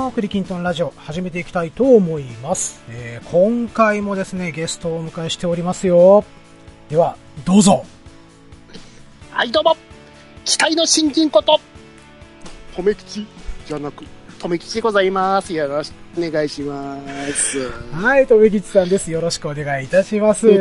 [0.00, 2.82] 日もクリキントンラジオ始めていきたいと思います。
[2.88, 6.24] えー今回もですね、ゲストをお迎えしておりますよ。
[6.88, 7.84] では、どうぞ。
[9.30, 9.76] はい、どうも
[10.44, 11.60] 期待の新人こと、
[12.74, 13.26] とめきち
[13.66, 14.04] じゃなく、
[14.38, 15.52] とめきちでございます。
[15.52, 16.98] よろしくお願いしま
[17.34, 17.70] す。
[17.92, 19.10] はい、とめきちさんです。
[19.10, 20.46] よろしくお願いいたします。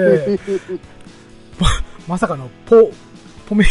[2.08, 2.92] まさかの、ポ、
[3.48, 3.66] ポメ、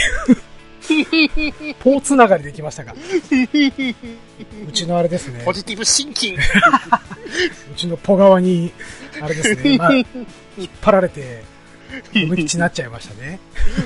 [1.81, 2.95] ポつながりできましたが。
[4.69, 5.43] うちのあれですね。
[5.45, 6.43] ポジティブシンキング。
[7.73, 8.73] うちのポ側に、
[9.21, 10.07] あれですね、 まあ、引っ
[10.81, 11.45] 張られて、
[12.13, 13.41] とめきちになっちゃいましたね。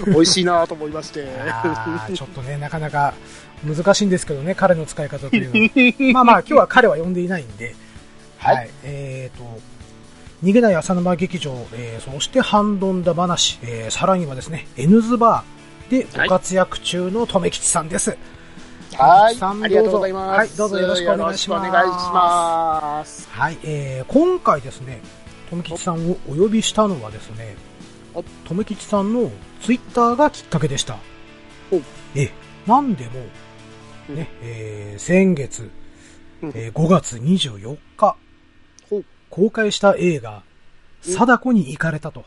[0.07, 1.27] 美味しいなと思いまして。
[2.15, 3.15] ちょっとね、なかなか
[3.65, 6.12] 難しいんですけどね、彼の使い方というのは。
[6.12, 7.74] まあまあ、今日は彼は呼んでいないんで、
[8.38, 8.71] はいはい。
[8.84, 9.45] えっ、と、
[10.43, 15.62] 逃げない浅沼劇場、えーそしてハンドンダ話、えーさらにはですね、N ズバー
[15.93, 18.16] でご活躍中の留吉さんです。
[18.95, 20.38] はい、さんありがとうございます。
[20.38, 23.29] はいどうぞよろしくお願いしますお願いします。
[23.30, 25.02] はい、えー今回ですね、
[25.51, 27.57] 留吉さんをお呼びしたのはですね
[28.15, 30.96] お、留吉さんのツイッターがきっかけでした
[31.71, 31.76] お。
[32.16, 32.30] え、
[32.66, 33.10] なんでも、
[34.09, 35.71] うんね、えー先月、
[36.43, 38.16] うんえー5月24日
[39.29, 42.24] 公開した映画、うん貞子に行かれたと。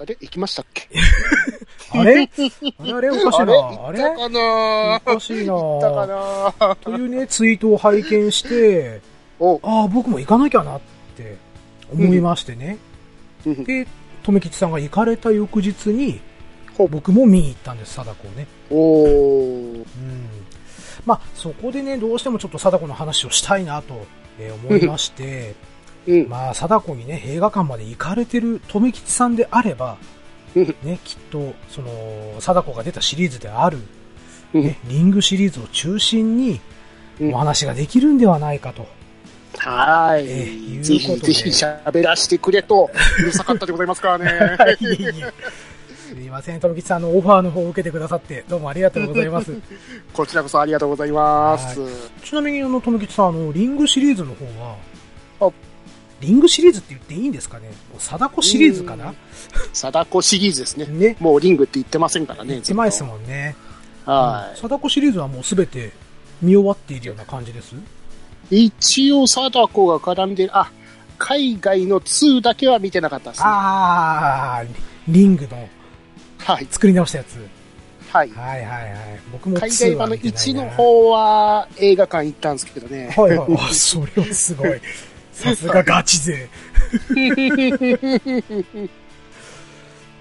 [0.00, 0.16] あれ？
[0.20, 0.88] 行きましたっけ？
[1.92, 2.28] あれ？
[2.78, 3.54] あれあれおかしいな。
[3.86, 4.00] あれ？
[4.00, 4.96] 行ったかな？
[4.96, 5.52] おかしいな。
[5.52, 5.90] 行った
[6.58, 6.76] かな？
[6.76, 9.00] というね、ツイートを拝見して、
[9.40, 10.80] お、ああ、僕も行かなきゃなっ
[11.16, 11.36] て
[11.92, 12.78] 思いましてね。
[13.46, 13.64] うん。
[13.64, 13.86] で、
[14.24, 16.20] 留吉さんが行かれた翌日に
[16.90, 18.46] 僕も見に行ったんです、貞子をね。
[18.70, 19.82] おうん。
[19.82, 19.84] ー
[21.06, 24.06] まあ、そこでね、どうしてもちょっと貞子の話をしたいなと
[24.40, 25.54] えー思いまして、
[26.06, 26.28] うん。
[26.28, 29.96] まあ、貞子にね、映画館まで行かれてる留吉さんであれば、
[30.54, 31.90] うんね、きっと、その、
[32.40, 33.78] 貞子が出たシリーズである、
[34.52, 36.60] うんね、リングシリーズを中心に、
[37.20, 38.88] うんお話ができるんではないかと。
[39.56, 40.74] はええい。
[40.74, 42.90] いうぜひぜひ喋らせてくれと、
[43.20, 44.56] うるさかったでございますからね。
[44.80, 45.32] いえいえ
[46.14, 49.52] すいません、富吉さんのオファーの方を受けてくださって、どうもありがとうございます。
[50.12, 51.80] こちらこそありがとうございます。
[52.22, 54.76] ちなみに、あの、富吉さん、あの、リングシリーズの方は、
[55.40, 55.52] あ
[56.24, 57.68] リングシリーズって言っていいんですかね？
[57.68, 59.14] もう貞子シリーズかな？
[59.72, 60.86] 貞子シリーズですね。
[60.86, 61.16] ね。
[61.20, 62.60] もうリングって言ってませんからね。
[62.62, 63.06] 狭いですん。
[63.06, 63.56] もんね。
[64.06, 65.92] は貞子シリーズはもうすべて
[66.40, 67.74] 見終わっているような感じです？
[68.50, 68.64] い。
[68.66, 70.70] 一応貞子が絡んでる、あ、
[71.18, 73.44] 海外の2だけは見てなかったですね。
[73.46, 74.68] あー、
[75.08, 75.68] リングの
[76.38, 76.66] はい。
[76.70, 77.36] 作り直したやつ。
[78.10, 78.30] はい。
[78.30, 79.20] はいはいはい。
[79.32, 83.12] 僕も海外2は版の見てない1なの方は映画館行ったんですけどね。
[83.16, 83.54] はいはい。
[83.58, 84.80] あ、それはすごい。
[85.34, 86.48] さすがガチ勢。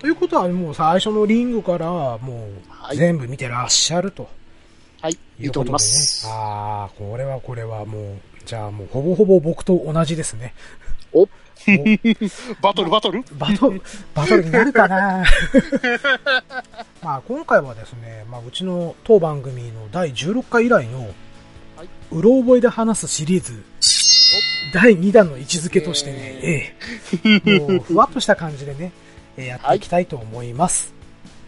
[0.02, 1.88] ということはもう最初のリングから
[2.18, 4.30] もはいう全部見てらっしゃると
[5.02, 5.14] はい。
[5.14, 6.00] いいういと思いことでねま。
[6.00, 6.28] す。
[6.28, 10.54] ああ、これはこれはもう、じゃあもうほぼほぼ僕と同じですね。
[11.14, 11.30] おお
[12.62, 13.24] バトルバトル？
[13.38, 13.82] バトル、
[14.14, 15.24] バトルになるかな
[17.02, 21.00] まあ今回はですね、まあうちの当番組の第16回以来の、
[21.78, 23.64] はいうろ覚えで話すシリーズ、
[24.74, 26.76] 第2弾の位置づけとしてね、え
[27.46, 28.92] えもうふわっとした感じでね、
[29.38, 30.96] えーやっていきたいと思います。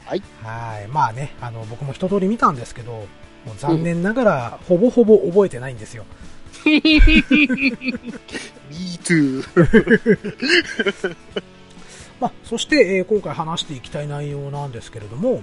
[0.06, 0.22] はい。
[0.44, 0.88] はい。
[0.88, 3.04] まあね、あの、僕も一通り見たんですけど、も
[3.48, 6.06] う残念ながら、ほぼほぼ覚えてないんですよ。
[6.66, 6.82] Me
[9.04, 9.44] too.
[12.22, 15.42] まあ、そして、えー今回話していきたい内容なんですけれども、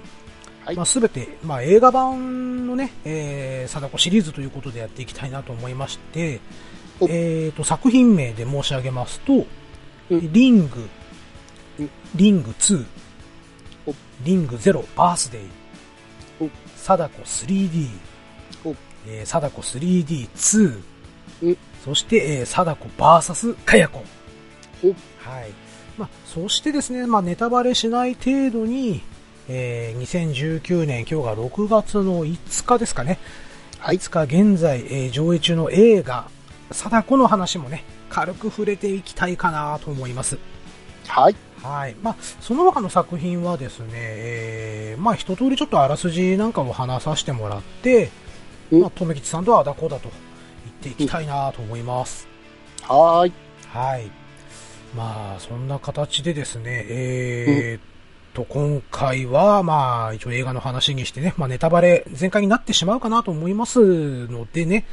[0.63, 6.39] はいまあ、すべて、まあ、映画版のね、えー、貞子シリーズということでやっていきたいなと思いまして、お
[7.09, 9.45] えーと、作品名で申し上げますと、
[10.09, 10.89] うんリング
[11.79, 12.85] うん、リング2
[13.87, 13.93] お、
[14.23, 15.41] リング0バースデイ
[16.39, 17.89] お、貞子 3D
[18.65, 18.75] お、
[19.07, 20.83] えー、貞子 3D2
[21.41, 24.03] うん、そして、えー、貞子バーサスかやこ。
[24.83, 25.51] おはい。
[25.97, 29.01] まあ、そしてですね、まあ、ネタバレしない程度に、
[29.49, 33.19] えー、2019年、今日が6月の5日ですかね。
[33.79, 33.97] はい。
[33.97, 36.29] 5日現在、えー上映中の映画、
[36.73, 40.37] 貞子の話もね、軽く触れていきたいかなと思います。
[41.07, 41.35] はい。
[41.61, 41.95] はい。
[42.01, 48.09] まあ、その他の作品はですね、えー、まあ、一通りちょっとあらすじなんかを話させてもらって、
[48.71, 50.09] うんまあ、とめきちさんとはあだこうだと
[50.65, 52.27] 言っていきたいなと思います。
[52.81, 53.33] はーい。
[53.69, 54.11] はい。
[54.95, 57.81] まあ、そんな形でですね、えーっ
[58.33, 64.85] と、今回は、まあ、一応映画の話にしてね、まあ、ネタバレ全開になってしまうかなと思いますのでね、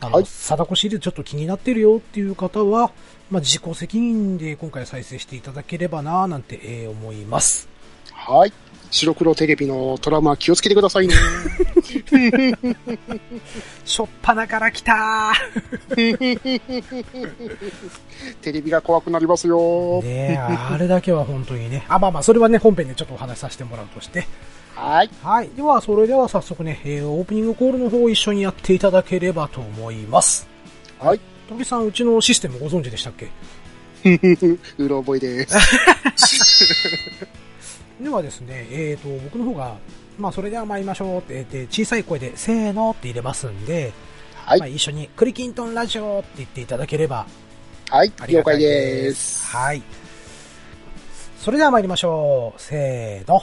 [0.00, 2.92] あの、はい貞子シリーズちょっと気になってるよっていう方は、
[3.30, 7.68] まあ、自己責任で今回再生していただければな、なんて、えー思います。
[8.12, 8.52] はい。
[8.90, 11.14] 白黒テレビのトラウマ気をつけてくださいね。
[13.84, 15.34] しょっぱなから来た
[15.94, 16.16] テ
[18.52, 20.00] レビが怖くなりますよ。
[20.02, 21.84] ねえ、あれだけは本当にね。
[21.88, 24.26] あ、まあまあ、それはね、本編でちょっとお話しさせてもらうとして。
[24.78, 25.10] はい。
[25.22, 25.48] はい。
[25.50, 30.46] では、それでは早速ね、えー、オープニングコールの方を一緒にやっていただければと思います。
[31.00, 31.20] はい。
[31.48, 33.28] ときさん、うちのシステムご存知でしたっけ？
[34.78, 35.56] うろ覚えです。
[38.00, 39.76] ではですね、えーと、僕の方が、
[40.16, 43.92] まあ、それでは参りましょうって言って、小さい声で、せーのって入れますんで、
[44.36, 47.26] はいまあ、一緒に、クリキントンラジオって言っていただければ、
[47.90, 48.26] はいあ。
[48.26, 49.12] りがたい了解で。
[49.12, 49.44] す。
[49.56, 49.82] はい。
[51.40, 52.60] それでは参りましょう。
[52.62, 53.42] せーの。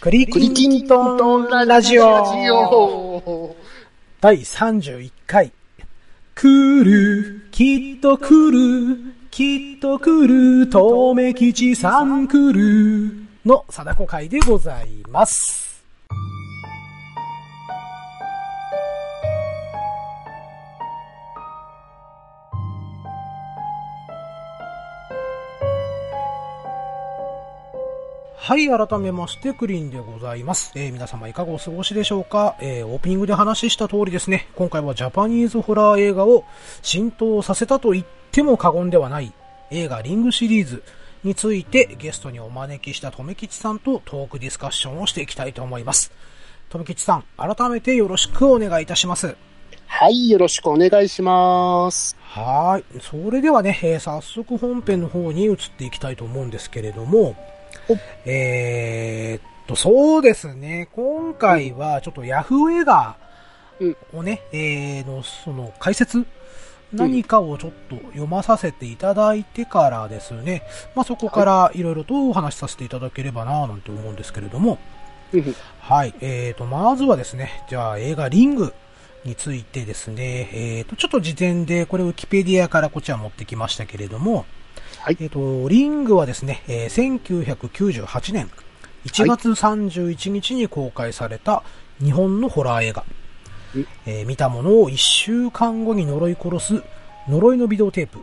[0.00, 2.10] クリクリキントンラジオ。
[2.10, 3.56] ラジオ
[4.20, 5.52] 第31回。
[6.34, 10.26] 来る、きっと来る、きっと来
[10.60, 13.12] る、とめきちさん来る、
[13.44, 15.71] の貞子会でございます。
[28.52, 30.72] はい、改めまして、クリーンでございます。
[30.74, 32.54] えー皆様いかがお過ごしでしょうか？
[32.60, 36.44] えーオープニングで話した通りですね、今回はジャパニーズホラー映画を
[36.82, 39.32] 浸透させたと言っても過言ではない
[39.70, 40.82] 映画リングシリーズ
[41.24, 46.12] についてゲストにお招きしたとめきちさんとトークディスカッションをしていきたいと思います。
[46.68, 49.34] とめきちさん、改めてよろしくお願いいたします。
[49.86, 50.28] はい。
[50.28, 52.18] よろしくお願いします。
[52.20, 53.00] はーい。
[53.00, 57.36] それではね、えー早速本編の方に移っていきたいと思うんですけれどもお、
[58.24, 63.16] えーっと、そうですね、今回はちょっとヤフー映画
[64.12, 66.26] をね、えーの、その解説
[66.92, 70.62] 何かをちょっと読まさせていただいてからですね、
[70.94, 71.82] まあ、そこからい。
[71.82, 74.78] ろいろとお話しさせていただければなぁなんて思うんですけれども、
[75.32, 75.56] うん。
[75.80, 76.14] はい。
[76.20, 78.74] えーと、まずはですね、じゃあ映画リング
[79.24, 84.44] についてですね、えーと、ちょっと事前でこれウィキペディアからこちら持ってきましたけれども、
[85.02, 88.48] はいえーと、リングはですね、えー1998年
[89.04, 91.64] 1月31日に公開された
[92.00, 93.04] 日本のホラー映画。
[93.74, 96.82] うんえー見たものを1週間後に呪い殺す
[97.28, 98.20] 呪いのビデオテープ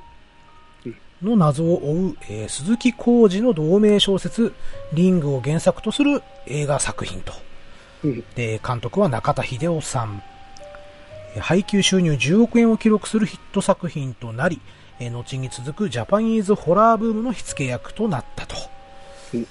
[1.22, 4.54] の謎を追う、えー鈴木浩二の同名小説
[4.94, 7.34] リングを原作とする映画作品と。
[8.06, 10.24] うんで、監督は中田秀夫さん。
[11.36, 14.62] えー配給収入10億円を記録するヒット作品となり、
[15.00, 18.56] えー後に続くジャパニーズホラーブームの火付け役となったと。
[19.34, 19.48] うん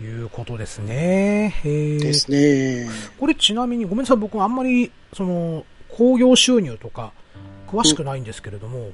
[0.00, 1.54] いうことですね。
[1.64, 2.88] えーですね。
[3.18, 7.10] これちなみにごめんなさい、僕あんまり、その、興行収入とか、
[7.66, 8.92] 詳しくないんですけれども、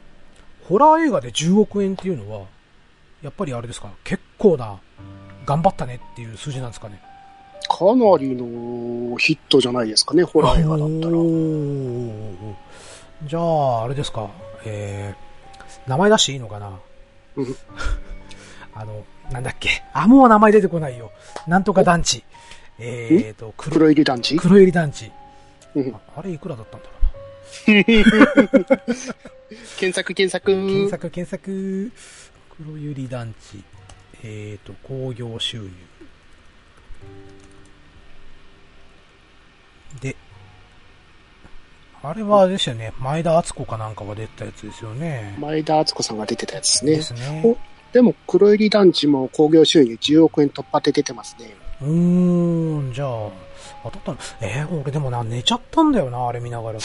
[0.66, 2.46] ホラー映画で10億円っていうのは、
[3.20, 4.78] やっぱりあれですか、結構な、
[5.44, 7.02] 頑張ったねっていう数字なんですかね？
[7.68, 11.18] かなりのヒットじゃないですかね、ホラー映画だったら。
[13.28, 14.30] じゃあ、あれですか、
[14.64, 15.18] えー、
[15.86, 16.78] 名前出していいのかな？
[17.36, 17.56] うん
[18.76, 19.82] あの、なんだっけ？
[19.92, 21.12] あ、もう名前出てこないよ。
[21.46, 22.24] なんとか団地。
[22.78, 23.08] え？
[23.30, 24.36] ーと、黒黒入り団地？
[24.36, 25.10] 黒入り団地。
[25.74, 27.04] うんああれいくらだったんだろうな？
[29.78, 30.46] 検索検索。
[30.52, 31.92] 検索、検索。
[32.56, 33.62] 黒百合団地。
[34.22, 35.70] えーと、興行収入。
[40.00, 40.16] で、
[42.04, 42.92] あれはあれですよね。
[42.98, 45.34] 前田敦子かなんかが出てたやつですよね。
[45.40, 47.22] 前田敦子さんが出てたやつですでね。
[47.26, 47.42] すね。
[47.44, 47.56] お
[47.94, 51.54] でも、黒入り団地も興行収入10億円突破って出てますね。
[51.80, 53.30] うーん、じゃあ、
[53.84, 54.18] 当たったの？
[54.42, 56.78] えー、俺でもな、寝ちゃったんだよな、あれ見ながら。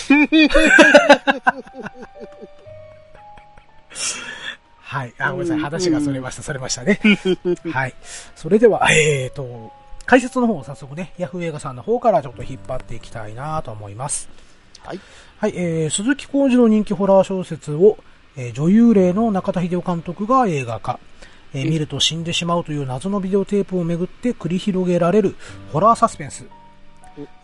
[4.81, 5.13] はい。
[5.17, 5.61] あ、ごめんなさい。
[5.61, 6.99] 話がそれました、それましたね。
[7.73, 7.93] はい。
[8.35, 9.71] それでは、えーと、
[10.05, 14.29] 解説の方を早速ね、ヤフー映画さんの方からちょっと引っ張っていきたいなと思います。
[14.89, 14.99] はい。
[15.37, 17.99] はい、えー、鈴木浩二の人気ホラー小説を、
[18.35, 20.99] えー女優霊の中田秀夫監督が映画化。
[21.53, 25.35] えー見ると死んでしまうという謎のビデオテープをめぐって繰り広げられる
[25.71, 26.45] ホラーサスペンス。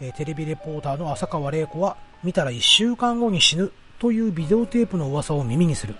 [0.01, 5.93] えーテレビレポーターの浅川玲子は、見たら1週間後に死ぬというビデオテープの噂を耳にする。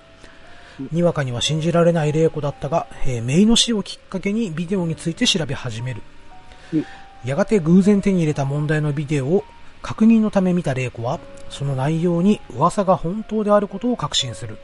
[0.91, 6.01] にわかには信じられない玲子だったが、えー、姪の死をきっかけにビデオについて調べ始める。
[6.73, 6.85] うん
[7.25, 9.43] やがて偶然手に入れた問題のビデオを
[9.85, 11.19] 確認のため見た玲子は、
[11.51, 14.57] その内容に噂が本当であることを確信する。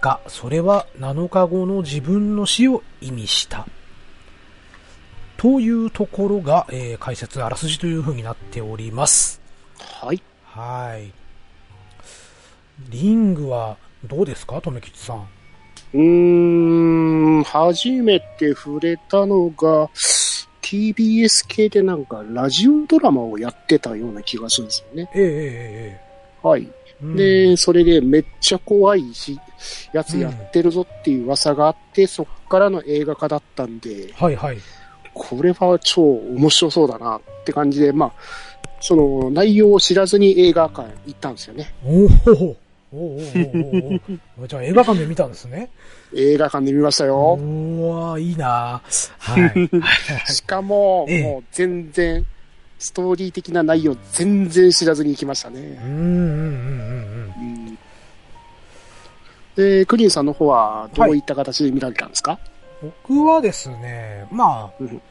[0.00, 3.64] が、それは7日後の自分の死を意味した。
[5.36, 9.40] というところが、えー解説あらすじという風になっております。
[9.78, 10.20] はい。
[10.42, 11.12] はい。
[12.90, 15.28] リングはどうですか、とめきちさん。
[15.94, 16.00] うー
[17.38, 19.88] ん、初めて触れたのが、
[20.68, 25.10] TBS 系でなんかラジオドラマをやってたような気がするんですよね。
[25.14, 26.00] えええ
[26.44, 26.62] えはい。
[26.62, 29.38] ええうんで、それでめっちゃ怖いし、
[29.92, 34.58] やつやってるぞっていう噂があって、そっからの映画化だったんで、はいはい。
[35.14, 38.12] これは超面白そうだなって感じで、まあ、
[38.80, 41.72] その内容を知らずに映画館行ったんですよね。
[41.84, 42.56] おおお
[42.92, 43.20] おお
[44.40, 45.70] おおじゃあ映画館で見たんですね。
[46.14, 47.38] 映画館で見ましたおよ。
[47.38, 48.80] ー、いいな
[49.18, 49.46] は
[50.28, 50.32] い。
[50.32, 52.24] しかも、ええもう全然、
[52.78, 55.60] ストーリー的な内容全然知らずに行きましたね。
[55.60, 57.68] うんうんうんうんうん。
[57.68, 57.78] うん
[59.58, 62.38] で、クリンさんの方はどういった形で見られたんですか、
[62.80, 65.02] 僕はですね、まうん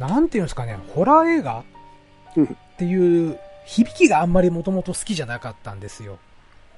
[0.00, 1.62] あ、なんていうんですかね、ホラー映画
[2.36, 6.18] うんっていう響きがあんまりもともと好きじゃなかったんですよ。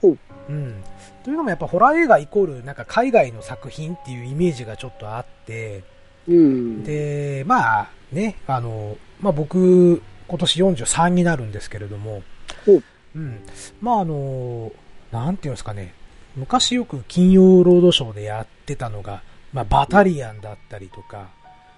[0.01, 0.83] ほううん。
[1.25, 5.83] というのもやっぱホラー映画イコールなんか海外の作品っていうイメージがちょっとあって、
[6.27, 6.85] うん。
[6.85, 12.23] で、まあね、あの、まあ僕、今年43になるんですけれども
[12.67, 12.83] ほう、
[13.17, 13.41] うん。
[13.81, 14.73] まああの、
[15.11, 15.95] なんていうんですかね、
[16.37, 21.29] 昔よく金曜ロードショーでやってたのが、まあバタリアンだったりとか、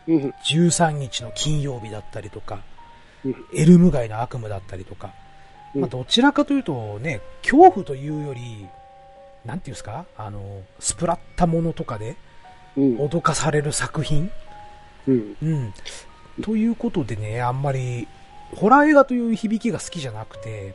[0.07, 0.35] うん。
[0.45, 2.57] 13日の金曜日だったりとか、
[3.25, 5.30] うんエルム街の悪夢だったりとか、うん
[5.75, 8.67] まあどちらかというとね、恐怖というより、
[9.45, 12.17] なんていうんですかあの、スプラッタものとかで
[12.77, 12.97] うん。
[12.99, 14.31] 脅かされる作品
[15.09, 15.37] うん。
[15.43, 15.75] うん。
[16.43, 18.07] ということでね、あんまり、
[18.55, 20.75] ホラー映画という響きが好きじゃなくて、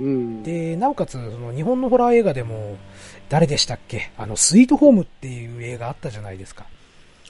[0.00, 0.42] うん。
[0.42, 2.76] で、なおかつ、その日本のホラー映画でも、
[3.28, 4.10] 誰でしたっけ？
[4.18, 6.66] あの、スイートホームっていう映画あったじゃないですか。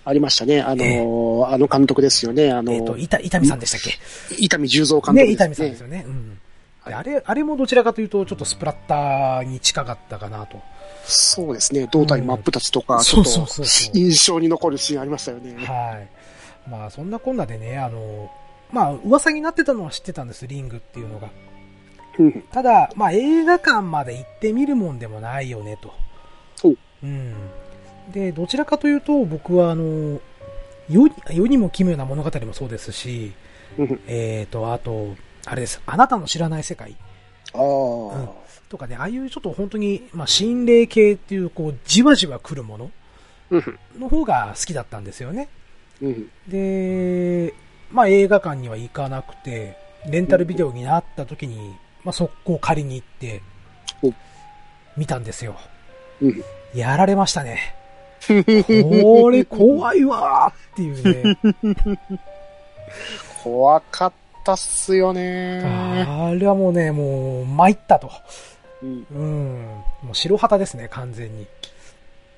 [0.04, 0.60] ありましたね。
[0.60, 2.52] あのーえあの監督ですよね。
[2.52, 3.98] あのえっ、と、伊丹さんでしたっけ？
[4.38, 6.04] 伊丹十三監督ね、です伊丹さんですよね。
[6.06, 6.38] うん。
[6.86, 10.60] はいであれ、あれもどちらかというと、ちょっとスプラッターに近かったかなと。
[11.04, 11.88] そうですね。
[11.90, 13.30] 胴体真っ二つとか、ちょっと
[13.92, 15.54] 印象に残るシーンありましたよね。
[15.64, 16.00] は
[16.66, 16.70] い。
[16.70, 18.30] まあ、そんなこんなでね、あの、
[18.70, 21.28] まあ、噂になってたのは知ってたんです、リングっていうのが。
[22.18, 22.42] うん。
[22.52, 25.92] ただ、まあ、映画館まで行ってみるもんでもないよね、と。
[26.62, 27.34] ほううん。
[28.12, 30.20] で、どちらかというと、僕は、あの、
[30.88, 33.32] 世に世にも奇妙な物語もそうですし、
[33.76, 35.16] うんえっ、と、あと、
[35.46, 36.96] あれです、あなたの知らない世界
[37.54, 38.46] ああ。
[38.68, 42.90] とかね、ああいうちょっと本当に、まあ、心霊系っていう、こう、じわじわ来るもの
[43.50, 43.78] うん。
[43.98, 45.48] の方が好きだったんですよね。
[46.02, 46.30] うん。
[46.48, 47.54] で、
[47.92, 49.76] まあ、映画館には行かなくて、
[50.08, 53.40] レンタルビデオになった時に、まあ、速攻借りに行って
[54.02, 54.12] お、
[54.96, 55.56] 見たんですよ。
[56.20, 56.42] うん。
[56.74, 57.76] やられましたね。
[58.26, 61.38] これ怖いわーっていうね。
[63.44, 64.12] 怖かっ
[64.46, 65.60] たっすよね。
[66.06, 68.10] あれはもうね、もう、参ったと。
[68.82, 69.06] うん。
[69.10, 69.62] うん。
[70.02, 71.46] もう白旗ですね、完全に。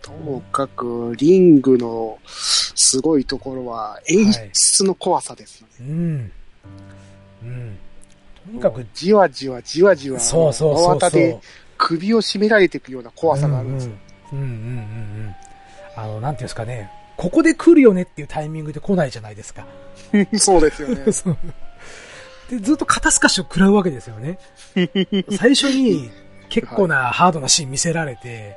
[0.00, 5.72] ともかく、リングのすごいところは演出の怖さですよね。
[5.80, 6.32] うん。
[7.42, 7.78] うん。
[8.46, 11.10] とにかく、じわじわじわじわ、そうそうそうそう。
[11.10, 11.38] で
[11.76, 13.92] 首を絞められていくような怖さがあるんですよ。
[14.32, 14.64] うんうんうんうんう
[15.28, 15.34] ん。
[15.94, 16.90] あの、なんていうんですかね。
[17.16, 19.66] ここで来るよねっていうタイミングで来ないじゃないですか。
[20.38, 21.04] そうですよね。
[22.50, 24.38] で、ずっと肩透かしを食らうわけですよね。
[25.36, 26.10] 最初に
[26.48, 28.56] 結構なハードなシーン見せられて、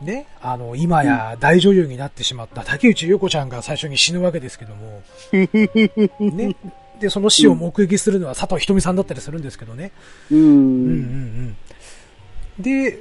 [0.00, 5.02] ね、あの、今や大女優になってしまった竹内優子ちゃんが最初に死ぬわけですけども、
[6.20, 6.56] ね、
[7.00, 9.90] で、その死を目撃するのは佐藤ひとみさんだったりするんですけどね。
[10.30, 11.56] ううんうんん。
[12.58, 12.62] うん。
[12.62, 13.00] で、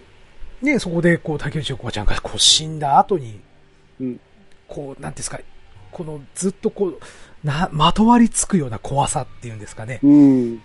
[0.61, 3.39] ね、そこでこう竹内優子ちゃんがこう死んだ後に、
[4.01, 4.19] うん
[4.67, 5.39] こう、なんですか、
[5.91, 6.99] このずっとこう、
[7.43, 9.99] な、まとわりつくような怖さっていうんですかね。
[10.03, 10.11] うん。
[10.11, 10.59] うんうん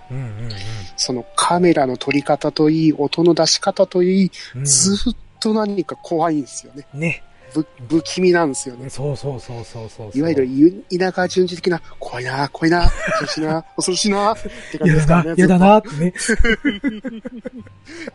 [0.96, 4.60] そのカメラの撮り方といい、音の出し方といい、うん。
[4.60, 6.86] うんずっと何か怖いんですよね。
[6.94, 7.22] ね。
[7.54, 8.90] ぶ不気味なんですよね。
[8.90, 10.18] そうそうそうそうそうそう。
[10.18, 14.36] いわゆるゆ田舎順次的な、怖いな、怖いな、恐ろしいな、 恐ろしいな、っ
[14.72, 16.14] て感じ嫌だですからね。、な嫌だなってね。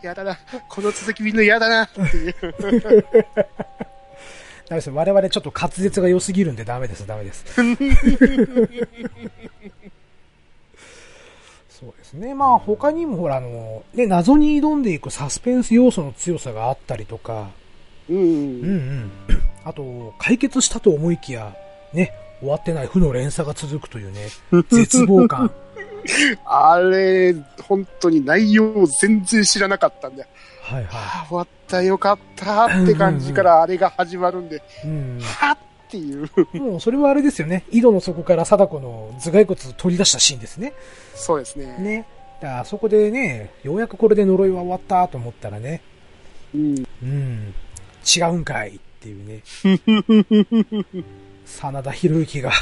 [0.03, 0.37] やだな、
[0.67, 2.35] この続き見るの嫌だな、っていう。
[4.69, 7.43] ダメです我々ちょっと滑舌が良すぎるんでダメです、ダメです。
[11.69, 12.35] そうですね。
[12.35, 17.49] まあ他にもほらあの、ね、謎に挑んでいくサスペンス要素の強さがあったりとか、
[18.09, 18.25] うんうんう
[18.75, 19.11] ん。
[19.63, 21.55] あと、解決したと思いきや、
[21.93, 24.27] ね、終わってない負の連鎖が続くというね、
[24.69, 25.51] 絶望感。
[26.45, 27.35] あれ、
[27.67, 30.25] 本当に内容を全然知らなかったんで、
[30.69, 34.87] はいはあ終わったよかったって感じからあれが始まるんで、い。
[34.87, 35.19] うん。
[35.21, 35.57] はっ
[35.89, 36.29] っていう。
[36.53, 37.65] もうそれはあれですよね。
[37.71, 40.73] 井戸の底から貞子の頭蓋骨を取り出したシーンですね。
[41.15, 41.77] そうですね。
[41.79, 42.05] ね。
[42.43, 45.81] あそこでね、ようやくこれで呪いは終わったと思ったらね、
[46.53, 46.85] うん。
[47.01, 47.53] うん、
[48.05, 49.41] 違うんかいっていうね。
[51.45, 52.51] 真田広之が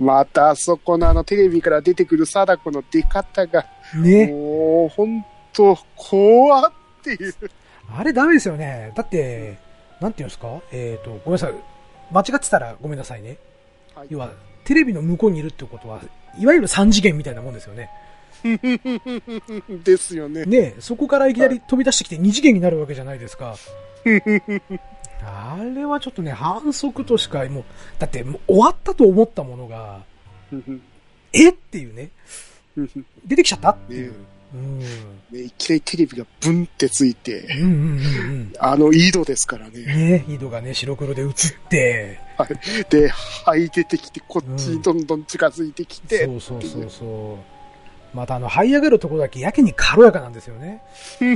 [0.00, 4.26] また、あそこのあのテレビから出てくる貞子の出方が、ね。
[4.28, 7.34] もう、ほんと、怖っていう。
[7.96, 8.92] あれダメですよね。
[8.94, 9.58] だって、
[10.00, 10.60] なんていうんですか？
[10.72, 11.54] えっ、と、ごめんなさい。
[12.12, 13.36] 間違ってたらごめんなさいね。
[13.94, 14.30] はい要は、
[14.64, 16.00] テレビの向こうにいるってことは、
[16.38, 17.90] いわゆる三次元みたいなもんですよね。
[19.84, 20.44] ですよね。
[20.44, 23.56] ねそこからいきなり飛び出してきて二次元になるわけじゃないですか。
[25.24, 27.64] あれはちょっとね、反則としか、もう、
[27.98, 30.02] だってもう終わったと思ったものが、
[31.32, 32.10] えっていうね、
[33.26, 34.14] 出てきちゃったっていう。
[34.54, 34.78] うん。
[34.78, 34.86] ね
[35.32, 37.74] いきなりテレビがブンってついて、うんうんうんう
[38.44, 38.52] ん。
[38.58, 39.84] あの井戸ですからね。
[39.84, 41.30] ね井戸がね、白黒で映っ
[41.68, 42.20] て、
[42.90, 47.38] で、はい出てきて、こっちにどんどん近づいてきて、そうそうそうそ
[48.14, 48.16] う。
[48.16, 50.82] またあの、這い上がるところだけやけに軽やかなんですよね。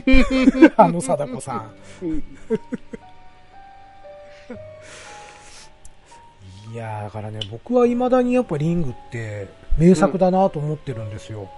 [0.76, 1.75] あの貞子さん。
[2.02, 2.25] うん
[6.72, 9.46] いやーだからね、僕は未だにやっぱリングって
[9.78, 11.50] 名作だなと思ってるんですよ。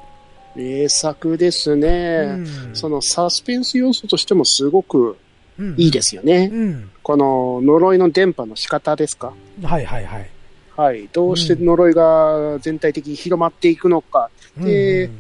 [0.54, 1.88] 名作ですね。
[1.88, 5.16] うんそのサスペンス要素としてもすごく
[5.59, 6.50] うんいいですよね。
[6.52, 6.90] うん。
[7.02, 9.33] この呪いの電波の仕方ですか？
[9.62, 10.30] はいはいはい。
[10.76, 11.09] はい。
[11.12, 15.11] どうして呪いが全体的に広まっていくのか、で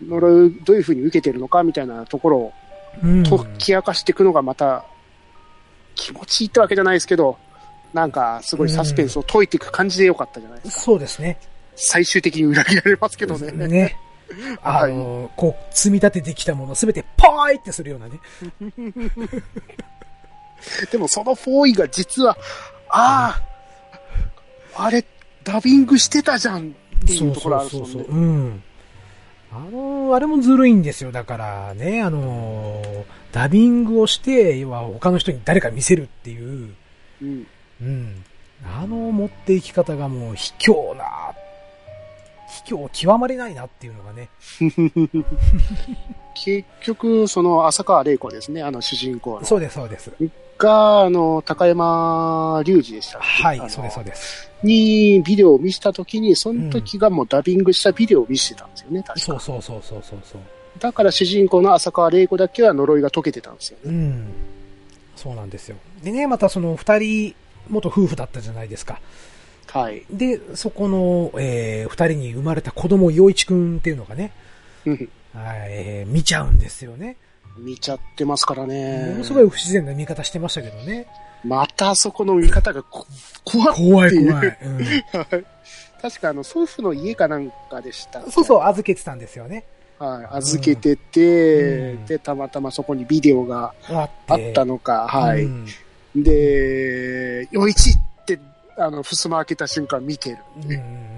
[0.00, 2.52] 呪いどういうふうに受けてるのかみたいなところを
[3.02, 4.84] うん、解き明かしていくのがまた
[5.94, 7.38] 気持ちいいってわけじゃないですけど、
[7.94, 10.82] なんかすごいサスペンスを解いていく感じでよかったじゃないですか。
[10.82, 11.38] そうですね。
[11.74, 13.68] 最終的に裏切られますけどね。
[13.68, 13.96] ね。
[14.62, 18.20] あ はいの、こう、積み立ててきたものすべてポーイってするようなね。
[20.92, 22.36] でもそのフォーイが実は、
[22.88, 23.40] あ
[24.74, 25.04] あ、あれ、
[25.44, 28.06] ダビングしてたじゃんっていうところあるんですよね。
[28.08, 28.62] うん。
[29.52, 31.12] あの、あれもずるいんですよ。
[31.12, 36.74] だからね、あの、ダビングをして、要は他の人に誰か見せるっていう、
[37.20, 37.46] うん
[37.80, 38.24] うん。
[38.64, 41.04] あの持っていき方がもう卑怯な、
[42.64, 44.28] 卑怯極まりないなっていうのがね。
[46.34, 49.44] 結局、その浅川玲子ですね、あの主人公の。
[49.44, 50.12] そうです、そうです。
[50.58, 54.50] が、あの、高山隆二でしたはいそうです、そうです。
[54.62, 59.26] にビデオを見せたときに、その時がもうダビングしたビデオを見せてたんですよね、確か。
[59.26, 60.40] そうそうそうそうそうそう。
[60.78, 63.82] だから主人公の浅川玲子だけは呪いが解けてたんですよね。
[63.86, 64.26] うん。
[65.16, 65.76] そうなんですよ。
[66.02, 67.34] でね、またその二人、
[67.68, 69.00] 元夫婦だったじゃないですか。
[69.72, 70.04] はい。
[70.10, 74.32] で、そこの、えー、二人に生まれた子供、陽一くんっていうのがね、
[74.84, 75.08] うんはい、
[75.70, 77.16] えー見ちゃうんですよね。
[77.56, 79.24] 見ちゃってますからもねの。
[79.24, 81.06] すごい不自然な見方してましたけどね。
[81.42, 83.06] またそこの見方がこ
[83.44, 84.58] 怖怖い怖い。
[84.62, 84.80] うん、
[86.02, 88.30] 確かあの、祖父の家かなんかでした。
[88.30, 89.64] そうそう、預けてたんですよね。
[89.98, 90.26] はい。
[90.36, 94.10] 預けてて、うんで、たまたまそこにビデオがあっ
[94.52, 95.44] たのか、はい。
[95.44, 95.66] うん
[96.14, 98.00] で、よいちって、
[98.76, 100.38] あの、襖開けた瞬間見てる。
[100.56, 101.12] うんうんうんうん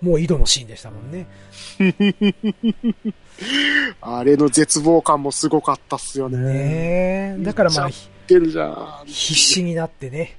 [0.00, 1.26] もう井戸のシーンでしたもんね。
[4.00, 6.38] あれの絶望感もすごかったっすよね。
[6.38, 7.42] ねえ。
[7.42, 9.02] だからまあ、見ち出るじゃん。
[9.06, 10.38] 必死になってね、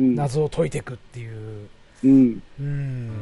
[0.00, 0.14] うん。
[0.16, 1.68] 謎を解いていくっていう。
[2.04, 2.42] うん。
[2.60, 3.12] うん。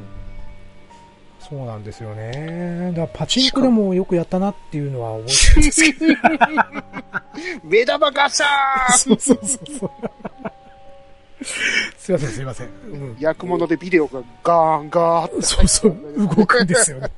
[1.41, 2.93] そうなんですよね。
[2.93, 6.07] だからパチンコでもよくやったなっていうのは覚えてるんですけど。
[7.69, 9.91] 目玉ガシャー そうそうそうそう。
[11.99, 12.67] すいません、すいません。
[12.67, 17.11] うん役物でビデオがガーンガーってそうそう、動くんですよね。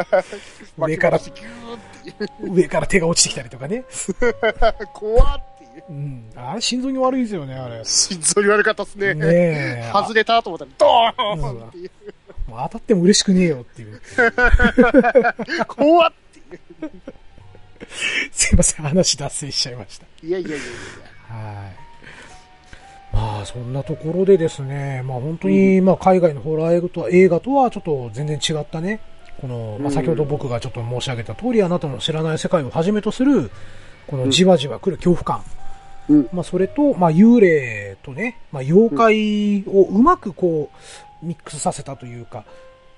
[0.78, 1.20] 上から
[2.40, 3.84] 上から手が落ちてきたりとかね。
[4.92, 5.84] 怖っていう。
[5.88, 6.30] うん。
[6.36, 7.84] あれ、心臓に悪いですよね、あれ。
[7.84, 9.14] 心臓に悪かったっすね。
[9.14, 9.90] ねえ。
[9.92, 10.70] 外れたと思ったら、
[11.16, 11.90] ドーンっていう。
[12.48, 14.00] もう当たっても嬉しくねえよっていう。
[15.66, 16.90] 怖っていう。
[18.32, 20.06] すいません、話脱線しちゃいました。
[20.22, 20.60] いやいやいやい
[21.28, 21.83] はい。
[23.14, 29.00] まあ、そんなところでですね、まあ本当に、まあ海外のホラー映画とは映画とはちょっと全然違ったね、
[29.40, 33.50] この、まあ先ほど僕がちょっと申し上げた通り、あなたの知らない世界をはじめとする、
[34.08, 35.44] このじわじわ来る恐怖感。
[36.08, 36.28] うん。
[36.32, 40.70] まあそれと、まあ幽霊とね、まあ妖怪をうまくこ
[41.22, 42.44] う、ミックスさせたというか、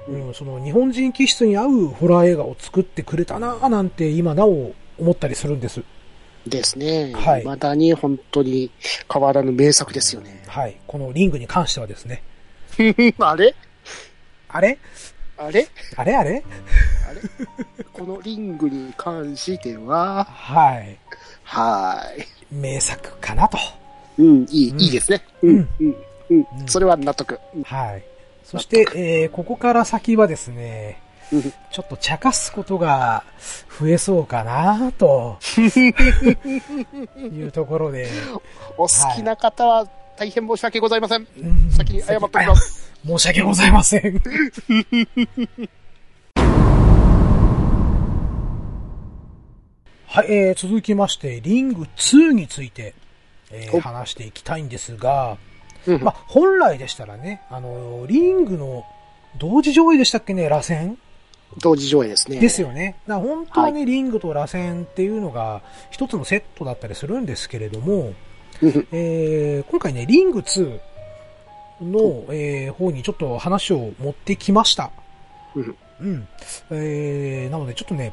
[0.09, 5.83] うん、その日本人気質に合うホラー映画を作ってくれたなぁなんて今なお思ったりするんです。
[6.47, 6.51] や。
[6.51, 7.13] ですね。
[7.15, 8.71] はいまだに本当に
[9.13, 10.43] 変わらぬ名作ですよね。
[10.47, 10.77] はい。
[10.87, 12.23] このリングに関してはですね。
[13.19, 13.55] あれ？
[14.49, 14.79] あれ？
[15.39, 15.69] あれ？
[15.97, 16.17] あれ？
[16.17, 16.45] あれ？
[17.09, 17.23] あれ？
[17.93, 20.99] このリングに関しては、はい。
[21.45, 22.03] は
[22.51, 22.55] い。
[22.55, 23.59] 名作かなと。
[24.19, 25.23] うん、いい、うんいいですね。
[25.43, 25.97] ううんん、うん、
[26.31, 26.47] うん。
[26.61, 27.39] うんそれは納得。
[27.55, 28.05] うんはい。
[28.45, 31.06] そして、えー、ここから先はですね、うん
[31.73, 33.25] ちょっと茶化すことが
[33.81, 35.39] 増えそうかなと、
[37.19, 38.09] いうところで、
[38.77, 41.27] お好きな方は、大変申し訳ございません。
[41.39, 42.93] うん先に謝っておきます。
[43.07, 44.23] 申し訳ございません。
[50.07, 52.95] はい、えー、続きまして、リング2について、
[53.51, 55.37] えーお話していきたいんですが、
[55.87, 58.85] うんまあ、本来でしたらね、あのーリングの
[59.39, 60.97] 同時上映でしたっけね、螺旋？
[61.59, 62.38] 同時上映ですね。
[62.38, 62.97] ですよね。
[63.07, 68.14] だ本当はね、リングと螺旋っていうのが一つのセットだったりするんですけれども、
[68.62, 70.81] うんえー今回ね、リング2
[71.83, 74.90] の、えー方にちょっと話を持ってきました。
[75.55, 76.29] うんうん。
[76.71, 78.12] えー、なのでちょっとね、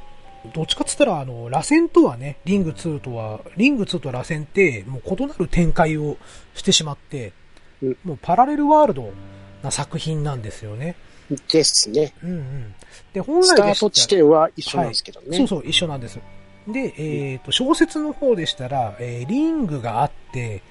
[0.53, 6.17] どっちかっつったら、あの、螺旋とはね、リング2とは、リング2と螺旋って、もう異なる展開を
[6.53, 7.33] してしまって、
[7.81, 9.11] うんもうパラレルワールド
[9.61, 10.95] な作品なんですよね。
[11.51, 12.13] ですね。
[12.23, 12.75] うんうん。
[13.13, 15.37] で、本来スタート地点は一緒なんですけどね。
[15.37, 16.19] そうそう、一緒なんです。
[16.67, 20.61] で、えっ、と、小説の方でしたら、えーリングがあって、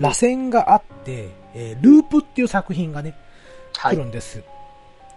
[0.00, 3.14] 螺旋があって、えーループっていう作品がね、
[3.76, 3.96] はい。
[3.96, 4.38] 来るんです。
[4.40, 4.42] う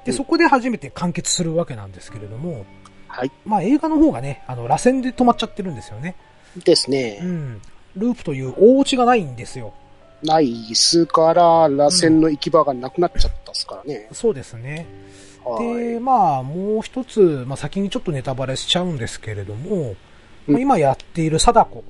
[0.05, 2.65] で、んそこで初めて完結するわけなんですけれども、
[3.07, 3.31] はい。
[3.45, 6.15] まあ映画の方がね、あの、螺旋で止まっちゃってるんですよね。
[6.63, 7.19] ですね。
[7.21, 7.61] うん。
[7.95, 9.73] ループという大落ちがないんですよ。
[10.23, 14.07] ないすから、螺旋の行き場がなくなっちゃったっすからね。
[14.11, 14.85] そうですね。
[15.43, 15.77] はい。
[15.93, 19.95] で、まあ、もう一つ、まあ先にちょっとネタバレしちゃうんですけれども、
[20.47, 21.83] うんまあ今やっている貞子。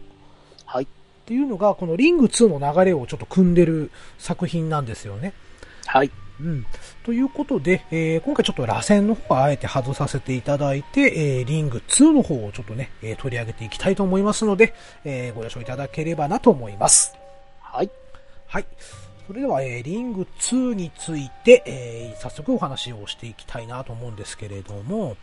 [0.65, 0.85] はい。
[0.85, 0.88] っ
[1.25, 5.33] ていうのが、このリング2の流れをちょっと組んでる作品なんですよね。
[5.85, 6.11] はい。
[6.39, 6.65] うん。
[7.05, 14.73] ということで、えー今回ちょっと螺旋の方はあえて外させていただいて、えーリング2の方をちょっとね、えー取り上げていきたいと思いますので、
[15.05, 17.13] えーご了承いただければなと思います。
[17.61, 17.89] はい。
[18.47, 18.65] はい。
[19.27, 25.17] それでは、えーリング2について、えー早速お話をしていきたいなと思うんですけれども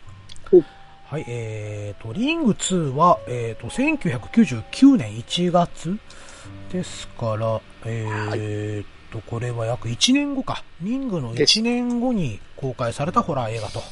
[0.53, 0.63] お、
[1.07, 5.99] はい、えーと、リング2は、えーと、1999年1月
[6.73, 10.65] ですから、えーと、これは約1年後か。
[10.81, 13.83] リングのです1年後に公開されたホラー映画と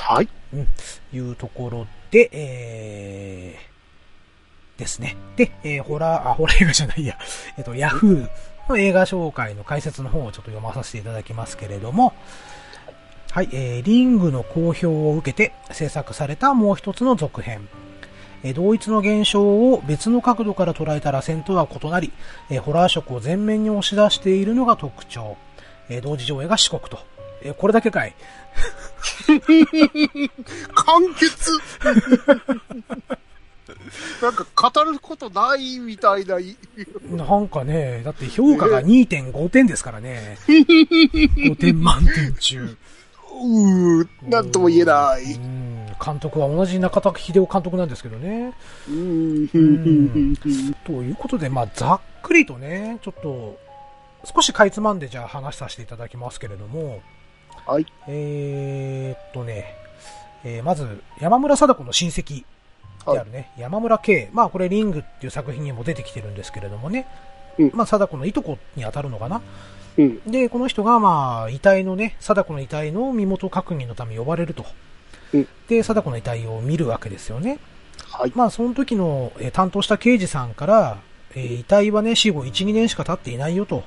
[0.00, 0.28] はい。
[1.12, 5.16] いうところで、えー、ですね。
[5.36, 7.18] で、えーホラー、あ、ホラー映画じゃないや。
[7.58, 8.28] えっと、ヤフー
[8.68, 12.14] の映画紹介の解説の方をちょっと読まさせていただきますけれども、
[13.30, 17.68] はい、えー、リングの好評を受けて制作されたもう一つの続編。
[18.44, 22.12] えー同一の現象を別の角度から捉えた螺旋とは異なり、
[22.50, 25.36] えーホラー色を前面に押し出しているのが特徴。
[25.88, 26.98] えー同時上映が四国と。
[27.42, 28.14] えーこれだけかい。
[30.74, 31.50] 完結
[34.22, 36.36] なんか語ることないみたいな。
[37.10, 40.36] なんかね、だって評価が2.5点ですからね。
[40.46, 42.76] 5点満点中。
[43.42, 45.36] うー、なんとも言えなうい。
[45.36, 45.74] ん。
[46.04, 48.52] 監督は同じ中田秀夫監督なんですけどね。
[48.88, 50.36] うーん。
[50.84, 53.58] ということで、まあ、ざっくりとね、ちょっと、
[54.34, 57.00] 少しかいつまんでじゃあ話させていただきますけれども、
[57.66, 57.86] はい。
[58.08, 59.74] えーっとね、
[60.44, 62.44] えーまず、山村貞子の親戚
[63.12, 64.28] であるね、山村圭。
[64.32, 67.06] まあ、これ、リングっていう作品にも出てきてるんですけれどもね。
[67.58, 69.40] うんまあ、貞子のいとこに当たるのかな。
[69.96, 70.20] うん。
[70.30, 74.64] で、この人が、まあ、遺体のね、貞子の遺体の身元確認のため呼ばれると。
[75.32, 77.58] うんで、貞子の遺体を見るわけですよね。
[78.10, 78.32] はい。
[78.34, 80.98] まあ、その時の、えー担当した刑事さんから、
[81.34, 83.84] えー遺体はね、死後1、2年しか経っていないよと。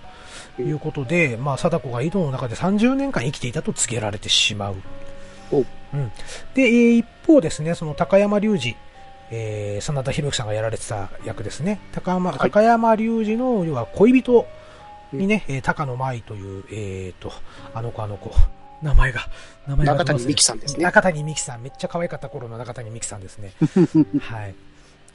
[0.60, 4.75] いうことで、まあ、貞子が井戸の中で30年間生きていたと告げられてしまう。
[5.51, 6.12] おうん。
[6.56, 8.75] で、えー一方ですね、その高山隆二、
[9.32, 11.80] えー、真田広之さんがやられてた役ですね。
[11.94, 14.48] 高山、はい高山隆二の、要は恋人
[15.13, 17.32] にね、えー高野舞という、えーと、
[17.74, 18.32] あの子あの子、
[18.82, 19.22] 名前が、
[19.68, 23.54] 名前が中谷美紀さんですね中谷美紀さん、めっちゃ可愛かった頃の中谷美紀さんですね。
[24.22, 24.56] はい。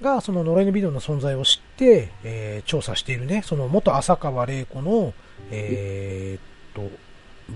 [0.01, 5.15] が、その呪いのビデオの存在を知って、えー調査しているね、その元浅川玲子の、
[5.51, 6.97] えーっと、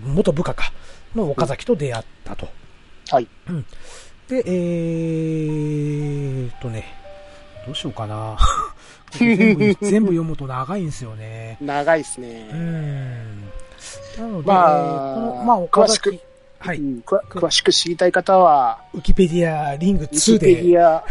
[0.05, 0.73] 元部下か、
[1.15, 2.49] の岡崎と出会ったと。
[3.11, 3.29] はい。
[4.29, 6.85] で、えーっとね、
[7.65, 8.37] どうしようかな。
[9.13, 11.57] 全部全部読むと長いんですよね。
[11.61, 12.43] 長いですうね。
[12.53, 13.41] ん。
[14.19, 16.21] なので、まあえーこの、まあ、岡詳しく崎、
[16.59, 21.05] はい、うん詳しく知りたい方は、ウィキペディアリングウィ2キペデで、ィア、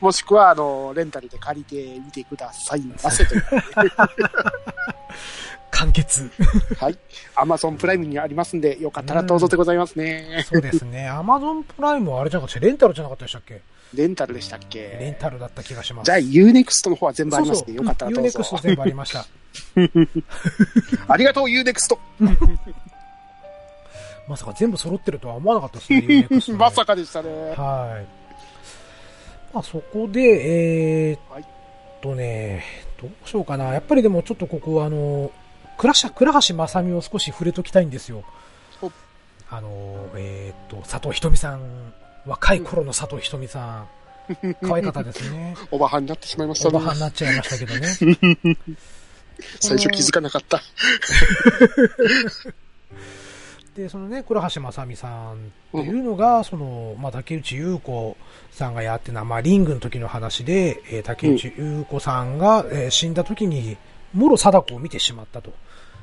[0.00, 3.44] もしくは、あの、レンタルで借りてみてくださいませという。
[5.70, 6.30] 完結。
[6.78, 6.98] はい。
[7.34, 10.44] アマゾンプライムにありますんで、よかったらどうぞでございますね。
[10.48, 11.08] そうですね。
[11.08, 13.62] アマゾンプライムはあれじゃなかったレンタルじゃなかったでしたっけ？
[13.94, 16.06] レンタルでしたっレンけタルだった気がします。
[16.06, 18.38] じゃあ、UNEXT の方は全部ありますんで、そうよかったらどうぞ。
[18.40, 19.26] UNEXT 全部ありました。
[21.12, 21.98] ありがとう、UNEXT。
[24.28, 27.30] まさか全部揃ってるとは思わなかったですね、ね まさかでしたね。
[27.56, 28.06] はい。
[29.52, 30.20] まあそこで、
[31.10, 31.44] えーはい
[32.00, 32.64] とね、
[33.00, 33.72] どうしようかな。
[33.74, 35.30] やっぱりでもちょっとここはあの、
[35.80, 38.22] 倉橋、倉橋正美を少し触れときたいんですよ
[38.82, 38.92] お。
[39.48, 41.94] あの、えっ、と、佐藤ひとみさん、
[42.26, 43.88] 若い頃の佐藤ひとみさん、
[44.60, 45.56] 可愛かったですね。
[45.72, 46.92] おばはんになってしまいましたねおばは。
[46.92, 47.86] んになっちゃいましたけどね。
[49.58, 50.60] 最初気づかなかった。
[53.74, 55.36] で、そのね、倉橋正美さんっ
[55.72, 58.18] ていうのが、その、まあ、竹内優子
[58.52, 63.78] さんがやってた、まあ、リングの時の話で、えー竹内優子さんが、えー死んだ時に、
[64.12, 65.54] もろ貞子を見てしまったと。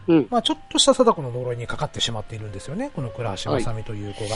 [0.07, 0.27] うん。
[0.29, 4.35] まあ、ちょっとした貞子の呪いにかかってしまっているんですよね、この倉橋正美という子が。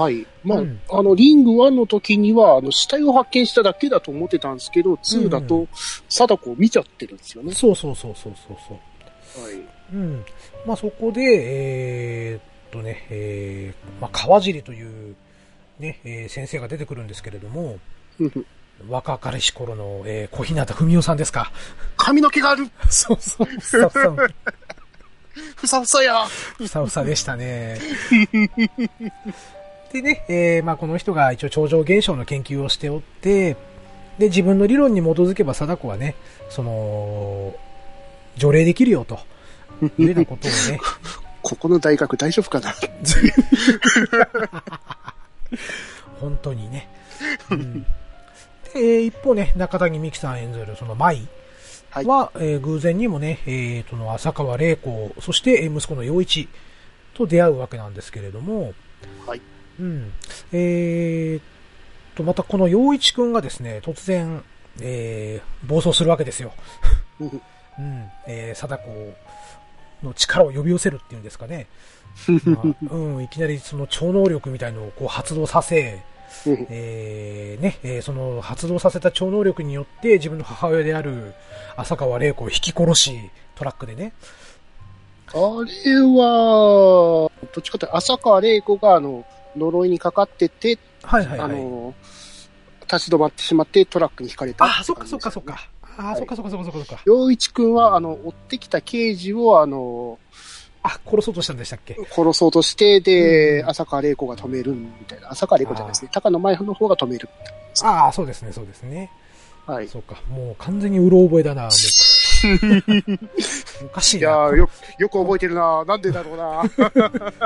[0.00, 0.26] はい。
[0.44, 5.66] まあ、うんあの、リング1の時には、あの、死体を発見しただけだと思ってたんですけど、2だうと、
[6.08, 7.52] 貞子を見ちゃってるんですよね。
[7.52, 8.74] そうそうそうそうそうそ
[9.40, 9.44] う。
[9.44, 9.54] はい。
[9.94, 10.24] うん。
[10.66, 15.14] まあ、そこで、えーっとね、えー、まあ、川尻という、
[15.78, 17.78] ね、えー先生が出てくるんですけれども、
[18.88, 21.52] 若かりし頃の、えー小日向文夫さんですか。
[21.96, 24.14] 髪の毛がある そうそう、ふさふさ、
[25.56, 27.78] ふさふさやふさふさでしたね。
[29.92, 33.56] でね、えーまあ、この人が一応超常現象の研究をしておって、
[34.18, 36.14] で、自分の理論に基づけば貞子はね、
[36.48, 37.54] その、
[38.36, 39.18] 除霊できるよと、
[39.98, 40.80] いうようなことをね、
[41.42, 42.74] ここの大学大丈夫かな？
[46.20, 46.88] 本当にね。
[47.50, 47.88] うん、で、
[48.74, 51.26] えー一方ね、中谷美紀さん演ずるその舞
[51.96, 56.46] はいは、えー偶然にもね、えー、その浅川玲子、そしてえー息子の陽一
[57.14, 58.74] と出会うわけなんですけれども、
[59.26, 59.40] はい。
[59.80, 60.12] うん。
[60.52, 61.42] えーっ
[62.14, 64.44] と、またこの陽一くんがですね、突然、
[64.82, 66.52] えー暴走するわけですよ。
[67.18, 67.28] うん
[67.78, 68.10] うん。
[68.26, 69.14] えー貞子
[70.06, 71.66] の力を呼び寄せるっていうんですかね。
[72.44, 76.15] まあうん、いきなりその超能力みたいのをこう発動させ、うん
[76.46, 81.34] えーね、えーその発動させた超能力によって自分の母親である
[81.76, 84.12] 浅川玲子を引き殺し、トラックでね。
[85.28, 89.24] あれは、どっちかというと、浅川玲子が、あの、
[89.56, 91.50] 呪いにかかってて、はいはいはい。
[91.50, 91.94] あの、
[92.82, 95.68] 立ち止まってしまってトラックに引かれたあ、そっかそっかそっか。
[95.98, 97.02] あー、はいそっかそっかそっかそっかそっか。
[97.06, 100.18] 陽一くんは、あの、追ってきた刑事を、あの、
[100.88, 101.96] あ、殺そうとしたんでしたっけ？
[102.10, 105.30] 殺そうとして、で、うん浅川玲子が止めるみたいな。
[105.32, 106.10] 浅川玲子じゃないですね。
[106.12, 107.28] 高野前の方が止める。
[107.82, 109.10] ああ、そうですね、そうですね。
[109.66, 109.88] はい。
[109.88, 110.16] そうか。
[110.30, 111.70] もう完全にうろ覚えだな、もう。
[113.84, 114.20] おかしいな。
[114.20, 116.62] いやー、よ、よく覚えてるななんでだろうな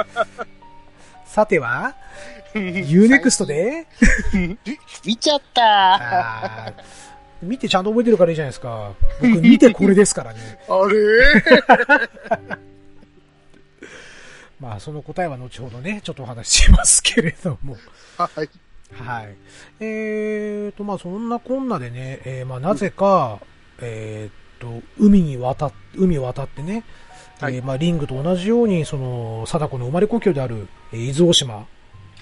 [1.24, 1.94] さては、
[2.54, 3.86] Unext で？
[5.04, 6.72] 見ちゃった
[7.42, 8.90] 見てちゃんと覚えてるからいいじゃないですか。
[9.22, 10.58] 僕見てこれですからね。
[10.68, 11.42] あれ？
[14.60, 17.76] まあ、その答えは後ほどね、ちょっとお話ししますけれども。
[18.18, 18.48] はい。
[18.92, 19.36] はい。
[19.80, 23.38] えーと、まあ、そんなこんなでね、えーまあ、なぜか、
[23.80, 26.84] えーと、海に渡っ、海を渡ってね、
[27.40, 31.66] はいえーまあ、リングと同じように、その、貞子の生まれ故郷である、えー伊豆大島、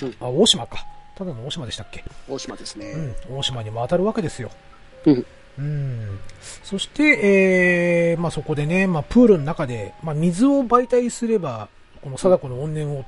[0.02, 0.86] うんあ、大島か。
[1.16, 2.04] ただの大島でしたっけ？
[2.28, 2.92] 大島ですね。
[3.28, 4.52] うん、大島にも当たるわけですよ。
[5.04, 5.26] うん。
[5.58, 6.18] うん。
[6.62, 13.04] そして、えー、まあそこでね、まあプールの中で、まあ水を媒体すれば、この貞子の怨念を、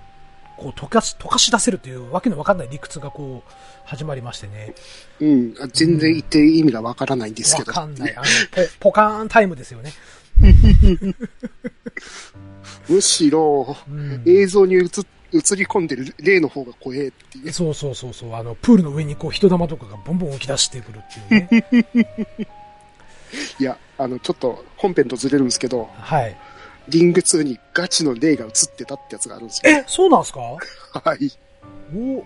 [0.56, 3.52] こう溶かし、溶かし出せるというわけのわかんない理屈がこう、
[3.84, 4.74] 始まりましてね。
[5.20, 5.54] うん。
[5.72, 7.72] 全然言ってる意味がわからないんですけわど。
[7.72, 8.14] かんない。
[8.16, 8.24] あの、
[8.80, 9.92] ポ、ポカーンタイムですよね。
[12.88, 14.22] むしろ、うん。
[14.26, 14.80] 映像に映
[15.32, 17.52] 映り込んでる例の方が怖えっていう。
[17.52, 18.34] そうそうそうそう。
[18.34, 22.48] あの、プールの上にこう人玉とかがボンボン浮き出してくるっていうね。
[23.58, 26.36] いや、あの、ちょっと本編とずれるんですけど、はい。
[26.90, 29.70] リング2にガチの霊が映ってたってやつがあるんですよ。
[29.70, 30.40] え、そうなんすか？
[30.40, 30.58] は
[31.14, 31.30] い。
[31.94, 32.22] おマ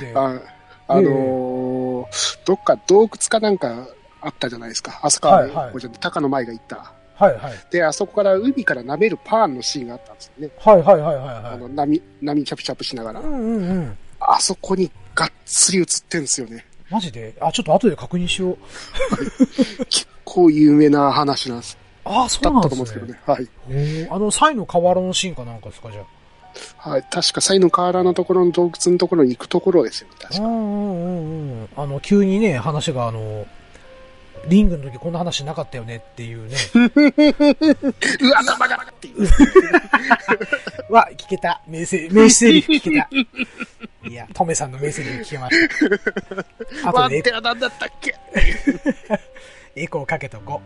[0.00, 0.40] であ
[0.88, 3.88] あのーどっか洞窟かなんか
[4.20, 4.98] あったじゃないですか。
[5.02, 6.92] 浅川はいはい高野舞が行った。
[7.16, 7.52] はいはい。
[7.70, 10.50] で、あそこから海から舐めるパーンのシーンがあったんですよね。
[10.58, 11.44] はいはいはいはいはい。
[11.54, 13.24] あの、波、波チャプチャプしながらう。
[13.24, 13.98] んうんうん。
[14.20, 16.64] あそこにがっつり映ってんですよね。
[16.90, 17.34] マジで？
[17.40, 18.56] あ、ちょっと後で確認しよう。
[19.86, 21.77] 結構有名な話なんです。
[22.08, 23.06] ああ、そだうなんったと思うんですね。
[23.06, 24.02] ですけどね。
[24.06, 24.08] はい。
[24.10, 26.02] あの、サイの河原のシーンかなんかですか、じゃ
[26.82, 26.90] あ。
[26.90, 27.02] はい。
[27.10, 30.14] 確か、サイの河原のところの洞窟のところに行くところですよね。
[30.20, 30.40] 確か。
[30.42, 31.68] うんうんうんうん。
[31.76, 33.46] あの、急にね、話があの、
[34.46, 36.56] リングの時こんな話なかったよねっていうね。
[38.20, 39.28] うわ、生がっていう。
[40.92, 41.60] わ、聞けた。
[41.66, 44.08] 名声、名セリフ聞けた。
[44.08, 45.56] いや、トメさんの名セリフ聞けまし
[46.82, 46.88] た。
[46.88, 48.14] あとでエ待って、あ、なんだったっけ？
[49.82, 50.60] エコーかけとこ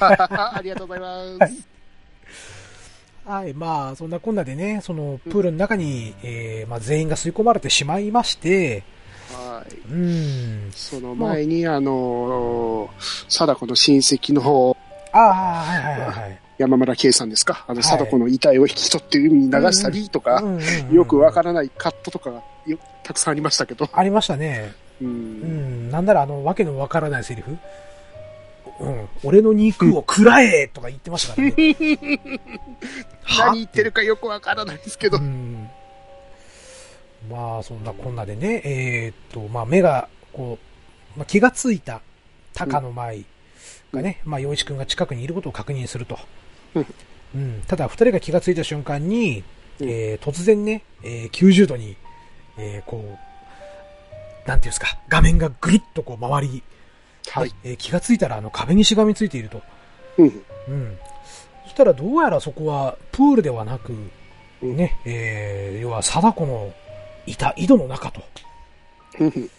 [0.00, 1.02] ありがとうござい
[1.38, 1.68] ます。
[3.26, 3.30] う。
[3.30, 8.82] はい、まあ、そんなこんなでね、その、プールの中に、えー、まあ、全員が吸い込まれてしまいまして、
[9.30, 9.74] はい。
[9.90, 10.02] うん。
[10.02, 10.06] う
[10.68, 10.72] ん。
[10.72, 12.90] その前に、あのー、
[13.28, 14.76] 貞子の親戚の
[15.12, 15.22] ああ、
[15.62, 16.40] はいはいはいはい。
[16.58, 17.64] 山村圭さんですか？
[17.68, 23.88] あの、はい貞子の遺体を引き取って海に流したりとか、うんうんうんよくわからないカットとかがよたくさんありましたけど。
[23.92, 24.72] ありましたね。
[25.00, 25.04] う。
[25.04, 25.90] うんん。
[25.90, 27.56] なんならあの、わけのわからないセリフ。
[28.80, 29.08] うん。
[29.24, 31.54] 俺の肉を食らえとか言ってましたからね。
[33.24, 35.20] は 何言ってるかよくわからないですけどう。
[35.20, 35.68] ん。
[37.28, 40.58] まあ、そんなこんなでね、えーっと、まあ、目が、こ
[41.16, 42.00] う、まあ、気がついた
[42.54, 43.24] 高野舞
[43.92, 46.18] がね、まあ、洋一くんが近くにいることを確認すると。
[46.74, 46.86] うん
[47.34, 47.62] うん。
[47.66, 49.44] ただ、二人が気がついた瞬間に、
[49.80, 51.96] うんえー突然ね、えー90度に、
[52.56, 53.18] えーこ
[54.44, 56.62] う、なんていうんですか、画面がぐるっとこう回り、
[57.30, 57.54] はい。
[57.64, 59.62] えー気がついたらあの壁にしがみついていると。
[60.18, 60.44] うん。
[60.68, 60.98] うん。
[61.64, 63.92] そしたらどうやらそこはプールではなく、
[64.62, 66.72] うんね、えー、要は貞子の
[67.26, 68.22] いた井戸の中と
[69.20, 69.50] うん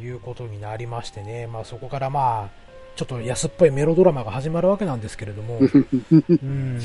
[0.00, 2.62] いうことになりましてね、まあそこからまあ、
[2.96, 5.64] ちょっと安っぽいメロドラマが始まるわけなんですけれども、う
[6.46, 6.80] ん。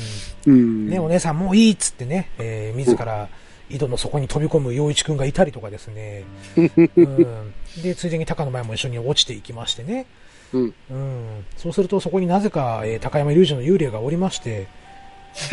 [0.46, 0.88] うん。
[0.88, 3.28] ね、お姉さんもういいっつってね、えー、自ら
[3.70, 6.24] 井戸の底に飛び込む陽一くんがいたりとかですね、
[6.56, 6.60] う
[7.02, 7.54] ん。
[7.82, 10.06] で、ついでに高野前も一緒に落ちていきましてね、
[10.52, 10.74] うん。
[10.90, 11.44] うん。
[11.56, 14.66] そうするとそこになぜか、えー高山隆二の幽霊がおりまして、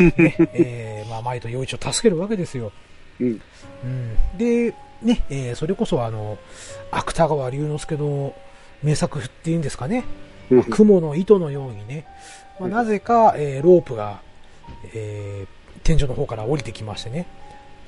[0.00, 2.72] ね、 えーまあ、舞と陽一を助けるわけですよ。
[3.20, 3.40] うん。
[3.84, 4.16] うん。
[4.38, 6.38] で、ね、えーそれこそあの、
[6.90, 8.34] 芥川龍之介の
[8.82, 10.04] 名作っていうんですかね、
[10.50, 10.64] うん。
[10.64, 12.06] 雲の糸のようにね、
[12.58, 14.20] まあ、なぜか、えーロープが、
[14.94, 17.26] えー天井の方から降りてきましてね。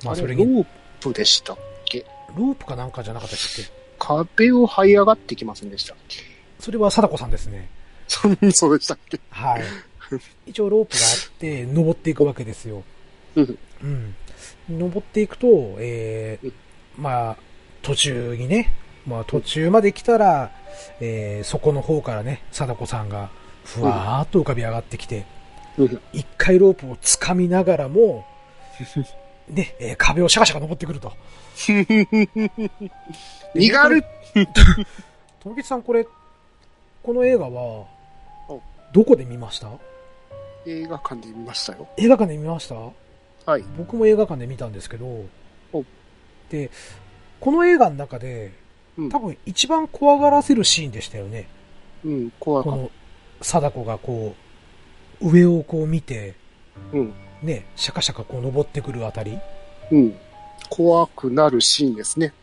[0.05, 0.65] まあ、あれ、ロそれに、ー
[1.01, 2.05] プでしたっけ？
[2.37, 3.63] ロープかなんかじゃなかったっけ？
[3.97, 6.19] 壁を這い上がってきませんでしたっけ？
[6.59, 7.69] それは貞子さんですね。
[8.07, 9.19] そ そうでしたっけ？
[9.29, 9.63] はい。
[10.47, 12.83] 一応ロープがあって、登っていくわけですよ。
[13.35, 13.57] うん。
[13.83, 14.15] うん。
[14.79, 15.47] 登っていくと、
[15.79, 16.51] えー、
[16.97, 17.37] まあ、
[17.81, 18.73] 途中にね、
[19.05, 20.51] まあ途中まで来たら、
[20.99, 23.29] えー、そこの方からね、貞子さんが、
[23.63, 25.25] ふわーっと浮かび上がってきて、
[25.77, 26.01] うん。
[26.11, 28.25] 一回ロープを掴みながらも、
[29.47, 31.13] ね、えー壁をシャカシャカ登ってくると。
[33.55, 34.03] 身軽
[35.41, 36.05] 富吉さん、これ、
[37.09, 37.87] この映画は
[38.47, 38.61] お、
[38.93, 39.67] どこで見ました？
[40.67, 41.87] 映画館で見ましたよ。
[41.97, 42.75] 映画館で見ました？
[43.51, 43.63] はい。
[43.79, 45.25] 僕も映画館で見たんですけど
[45.73, 45.83] お、
[46.51, 46.69] で、
[47.39, 48.53] この映画の中で、
[48.95, 51.47] うん多分一番怖がらせるシーンでしたよね。
[52.05, 52.91] うん、怖この、
[53.41, 54.35] 貞子がこ
[55.19, 56.35] う、上をこう見て、
[56.91, 56.97] た。
[56.99, 57.13] うん。
[57.41, 59.39] ね、シャカシャカこう登ってくるあたり
[59.89, 60.15] うん。
[60.69, 62.33] 怖くなるシーンですね。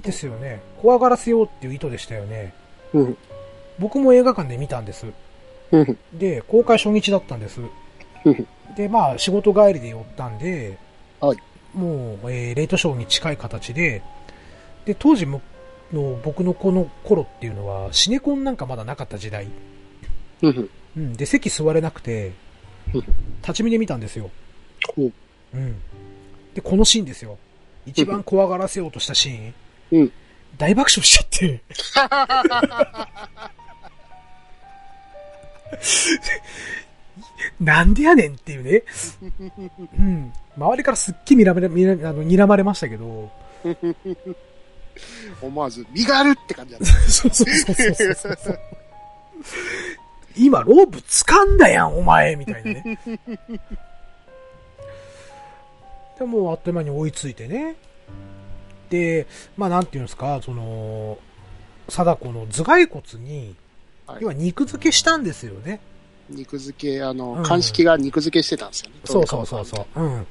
[0.00, 0.62] ですよね。
[0.80, 2.54] 怖がらせようっていう意図でしたよね。
[2.92, 3.16] うん。
[3.82, 5.06] 僕も映画館で見たんです。
[5.72, 5.98] うん。
[6.14, 7.60] で、公開初日だったんです。
[8.24, 8.46] うん。
[8.76, 10.78] で、まあ、仕事帰りで寄ったんで、
[11.20, 11.38] はい
[11.74, 14.02] もう、えーレイトショーに近い形で、
[14.84, 15.40] で、当時も
[15.92, 19.48] の僕のこの頃っていうのは、シネコンなんかまだなかった時代。
[20.42, 20.70] うん。
[20.96, 21.12] うん。
[21.14, 22.32] で、席座れなくて、
[22.94, 23.04] うん
[23.42, 24.30] 立ち見で見たんですよ。
[24.96, 25.02] う
[25.56, 25.82] ん。
[26.54, 27.38] で、このシーンですよ。
[27.86, 29.54] 一番怖がらせようとしたシーン。
[29.92, 30.12] うん。
[30.58, 31.62] 大爆笑しちゃって。
[37.60, 38.82] なんでやねんっていうね。
[39.98, 40.32] うん。
[40.56, 43.30] 周りからすっげえ睨まれ、睨あの睨まれましたけど。
[45.40, 46.86] 思わず、身軽って感じだった。
[47.10, 47.74] そうそうそう
[48.14, 48.60] そうそう。
[50.36, 52.98] 今、ロープ掴んだやん、お前みたいなね。
[56.18, 57.76] でもうあっという間に追いついてね。
[58.90, 61.18] で、まあなんていうんですか、その、
[61.88, 63.56] 貞子の頭蓋骨に、
[64.06, 65.80] はい要は肉付けしたんですよね。
[66.28, 68.96] 肉付け、あの、うん鑑識が肉付けしてたんですよね。
[69.04, 70.00] そうそうそうそう。
[70.00, 70.26] うん。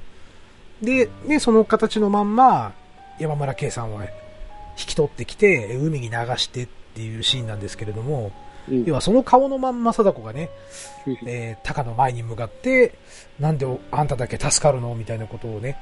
[0.82, 2.74] で、ね、その形のまんま、
[3.20, 4.10] 山村圭さんは引
[4.88, 8.32] き取ってきて、海に流してっていうシーンなんですけれども、
[8.70, 8.86] うん。
[8.86, 10.50] 要はその顔のまんま貞子がね、
[11.06, 12.96] うんえー、タカの前に向かって、
[13.40, 15.78] なんであんただけ助かるのみたいなことをね、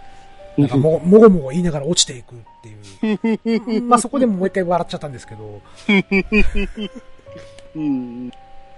[0.58, 3.82] なんかももごもご言いながら落ちていくっていう。
[3.88, 5.62] まあそこでももう一回笑っちゃったんですけど、
[7.76, 8.32] うん。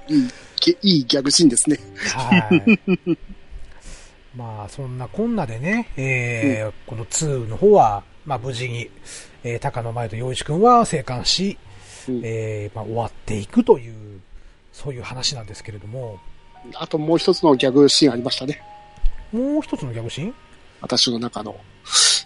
[0.07, 0.27] いい、
[0.65, 1.77] げいいギャグシーンですね。
[2.13, 3.17] はい。
[4.35, 8.89] まあそんなこんなでね、えーこの2の方は、まあ無事に、
[9.43, 11.57] えー、高野前と洋一くんは生還し、
[12.07, 14.21] うんえーまあ終わっていくという、
[14.71, 16.19] そういう話なんですけれども、
[16.75, 18.61] あともう一つのギャグシーンありましたね。
[19.31, 20.35] もう一つのギャグシーン？
[20.81, 21.55] 私の中の。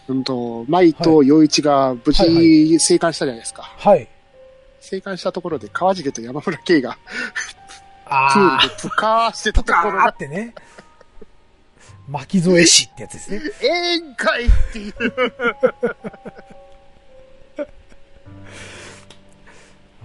[0.08, 3.64] うんと、舞と陽一が無事はい生還したじゃないですか。
[3.64, 4.08] はい。
[4.86, 7.00] 生還したところで川尻と山村圭がプ
[8.06, 10.54] あールでプカーしてたところが、ーってね。
[12.08, 13.42] 巻き添え師ってやつですね。
[13.62, 14.94] ええんかいっていう。
[17.58, 17.58] あ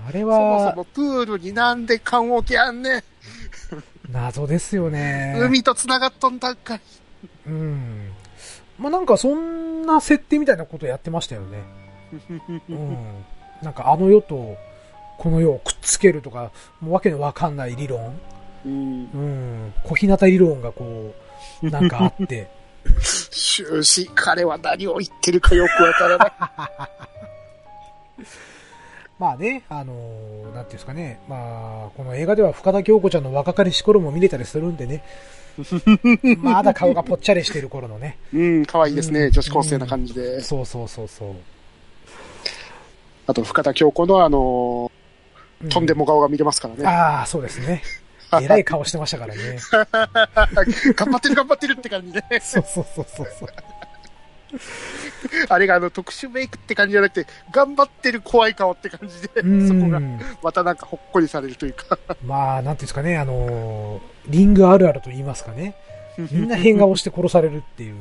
[0.08, 3.02] あれそもそは、もプールになんで缶オケあんねん。
[4.10, 5.36] 謎ですよね。
[5.38, 6.80] 海と繋がっとんだんかい。
[7.46, 8.12] うん。
[8.78, 11.58] まあ、なんかそんな設定みたいなことやってましたよね。
[12.70, 12.96] うん。
[13.62, 14.56] なんかあの世と
[15.20, 16.50] この世をくっつけるとか、
[16.80, 18.18] もうわけのわかんない理論。
[18.64, 18.72] うん。
[18.72, 19.74] うん。
[19.84, 21.14] 小日向理論がこ
[21.62, 22.48] う、なんかあって。
[23.30, 26.32] 終始、彼は何を言ってるかよくわからない。
[29.18, 31.20] まあね、あのーなんていうんですかね。
[31.28, 35.04] まあ、この映画では深田恭子ちゃんの若かりし頃も見れたりするんでね。
[36.40, 38.16] まだ顔がぽっちゃりしてる頃のね。
[38.32, 39.24] うん、可愛いですね。
[39.24, 40.40] うん女子高生な感じで。
[40.40, 41.34] そうそうそうそう。
[43.26, 44.99] あと、深田恭子のあのう
[45.68, 46.86] とんでも顔が見れますからね。
[46.86, 47.82] ああ、そうですね。
[48.40, 49.58] えらい顔してましたからね。
[50.94, 52.22] 頑張ってる頑張ってるって感じで。
[52.40, 53.48] そうそうそうそうそう。
[55.48, 60.20] あれがあの特殊メイクって感じじゃなくて、頑張ってる怖い顔って感じで、うそこがん。
[60.42, 61.98] またなんかほっこりされるというか。
[62.24, 65.74] まあ、なんていうんですかね、あのーリングあるあると言いますかね。
[66.16, 67.94] みんな変顔して殺されるっていう。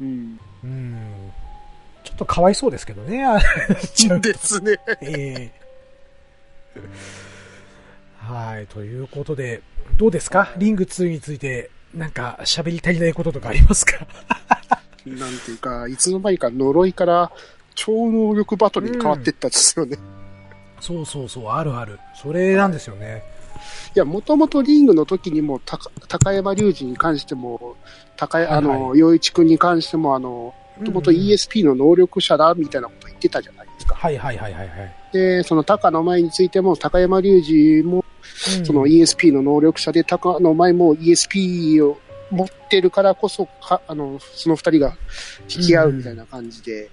[0.00, 0.40] うん。
[0.64, 1.32] うん。
[2.04, 3.24] ちょっとかわいそうですけどね。
[4.20, 4.78] ですね。
[5.02, 5.61] ええ
[8.18, 9.62] はい、ということで、
[9.96, 10.52] どうですか？
[10.56, 14.06] リング2について、なんか喋り足りないこととかありますか？
[15.06, 17.32] なんていうか、いつの間にか呪いから
[17.74, 19.98] 超能力バトルに変わっていったんですよね。
[20.80, 21.98] そうそうそう、あるある。
[22.14, 23.22] それなんですよね。
[23.94, 27.76] いや、もともとリングの時にも、高高山隆二に関しても、
[28.16, 33.94] 高い、あはい一くんに関しても、あの、もともとうんうん ESP の能力者だ、みたいなこと言ってたじゃないですか。
[33.94, 35.01] はいはいはいはいはい。
[35.12, 38.02] で、その高の前についても、高山隆二も、うん
[38.64, 41.98] その ESP の能力者で、高の前も ESP を
[42.30, 44.96] 持ってるからこそ、かあの、その二人が
[45.54, 46.88] 引き合うみたいな感じで。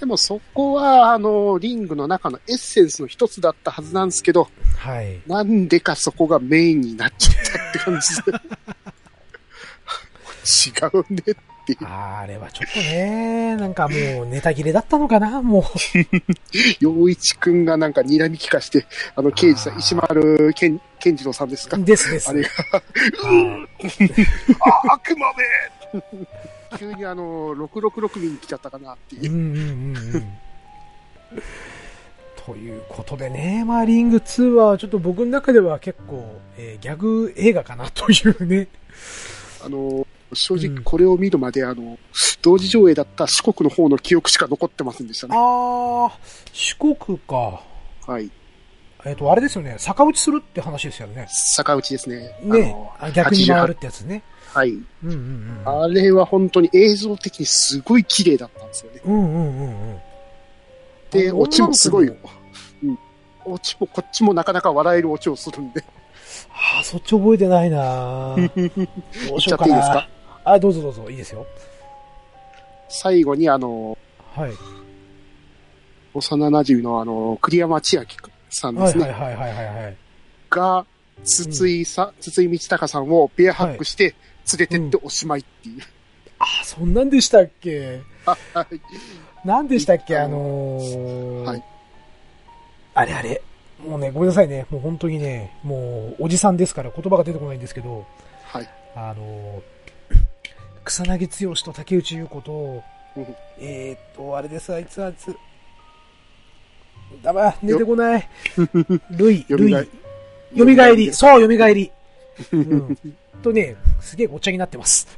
[0.00, 5.20] でもそこは、あの、リングの中のエッセンスの一つだったはずなんですけど、はい。
[5.26, 8.32] なんでかそこがメインになっちゃったって感じで。
[10.48, 11.22] 違うね
[11.74, 11.90] っていう。
[11.90, 15.64] あれはちょっとね、なんかもうネタ切れだったのかなも
[16.80, 21.76] 洋 一くんがなんか睨み利かして、あの、刑事さん、石丸健健次郎さんですか？
[21.76, 21.84] う。
[21.84, 22.28] ですです。
[22.30, 23.68] あれが、はい
[24.88, 26.02] あ、悪魔め
[26.78, 29.34] 急にあの、666見に来ちゃったかなっていうう。
[29.36, 30.38] んうんうんうん。
[32.44, 38.68] ということでね、まあ、リング2はちょっと僕の中では結構、えーギャグ映画かなというね。
[39.64, 41.98] あの、正うん直これを見るまで、あの、
[42.42, 45.34] 同時上映だった四国の方の記憶しか残ってませんでしたね。
[45.36, 46.10] あー、
[46.52, 47.62] 四国か。
[48.06, 48.30] はい。
[49.04, 51.28] えっ、と、あれですよね、逆打ちするって話ですよね。
[51.56, 52.36] 逆打ちですね。
[52.42, 52.76] ね
[53.14, 54.22] 逆に回るってやつね。
[54.52, 54.70] はい。
[54.70, 55.82] うんうんうん。
[55.82, 59.00] あれは本当に映像的にすごい綺麗だったんですよね。
[59.04, 59.98] うんうんうんうん。
[61.10, 62.20] で、あオチもすごい、女の
[62.84, 62.98] うん。
[63.44, 65.84] オチもこっちもなかなか笑えるオチをするんで。
[66.50, 69.38] あー、そっち覚えてないな ど言うっしようかな。
[69.40, 70.08] ちゃっていいですか？
[70.52, 71.46] あ、どうぞどうぞ、いいですよ。
[72.88, 73.96] 最後にあの、
[74.34, 74.52] はい。
[76.14, 78.04] 幼馴染のあの、栗山千明
[78.50, 79.04] さんではいすね。
[79.04, 79.96] はいはいはいはいはい。
[80.50, 80.86] が、
[81.24, 84.14] 筒井さ、筒井道隆さんをベアハックして
[84.52, 85.82] 連れてっておしまいっていう。
[86.38, 88.00] あ、そんなんでしたっけ？
[88.24, 88.36] は
[88.70, 89.46] い。
[89.46, 90.16] なんでしたっけ？
[90.16, 91.64] ああのーはい
[92.94, 93.42] あれあれ。
[93.86, 94.66] もうね、ごめんなさいね。
[94.70, 98.06] もう本当にね、もう、おじさんですから言葉が出てこないんですけど、
[98.44, 98.68] はい。
[98.96, 99.62] あのー
[100.88, 102.82] 草薙剛と竹内優子と
[103.16, 103.26] うん、
[103.58, 105.36] えーっと、あれです、あいつ、あいつ。
[107.22, 108.28] だば、出てこない。
[109.10, 109.72] ルイ、ルイ。
[109.72, 109.84] よ
[110.54, 111.12] よみがえり。
[111.12, 111.90] そう、よみがえり。
[112.52, 112.98] うん。
[113.42, 115.08] とね、すげえごっちゃになってます。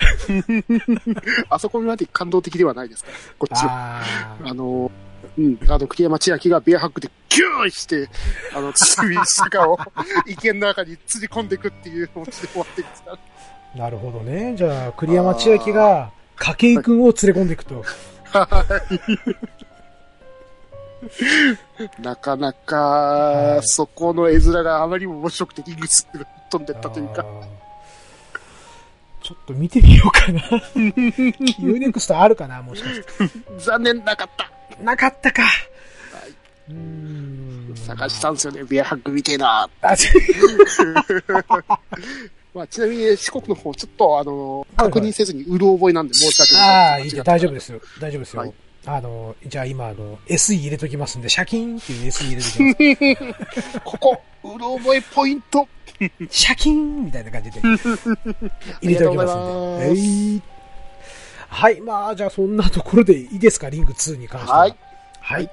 [1.51, 4.03] あそこまで感動的ではないですから、こっちは。
[4.45, 4.91] あの、
[5.39, 8.09] うん、あの、栗山千明がベアハックでギューイして、
[8.55, 9.79] あの、堤坂を
[10.27, 13.19] 池の中に釣り込んでいくっていうオチで終わってるんですから。
[13.75, 14.55] なるほどね。
[14.57, 17.85] じゃあ、栗山千明が、筧くんを連れ込んでいくと。
[22.01, 27.25] なかなはか、いそこの絵面があまりにも面白くてリングスが飛んでったというか。
[29.23, 30.41] ちょっと見てみようかな。
[30.75, 33.07] UNEXT あるかなもしかして。
[33.59, 34.51] 残念なかった。
[34.83, 35.43] なかったか。
[36.69, 37.75] うーん。
[37.77, 39.69] 探したんですよね、ベアハックみてえな。
[42.55, 46.63] まあ、ちなみに四国の方、ちょっと、あの、確認せずにうる覚えなんで申し訳ない。
[46.63, 47.81] ああ、いい大丈夫ですよ。
[48.01, 48.41] 大丈夫ですよ。
[48.41, 48.55] はい
[48.87, 53.81] あの、じゃあ今、あの、SE 入れときますんで、シャキーンっていう SE 入れときます。
[53.85, 55.69] ここ、うる覚えポイント。
[56.31, 57.61] シャキーンみたいな感じで
[58.81, 59.43] 入れておきますんで。
[59.43, 60.43] ありがとうございます
[61.51, 61.71] はい。
[61.71, 64.59] はい、まあ、じゃあそんなところでいいですか、リング2に関しては。
[64.61, 64.77] はい。
[65.21, 65.51] はい。